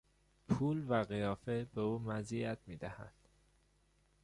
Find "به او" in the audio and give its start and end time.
1.75-1.99